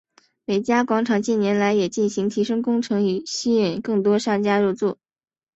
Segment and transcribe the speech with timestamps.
[0.45, 4.97] 美嘉广场近年来也进行提升工程以吸引更多商家入住。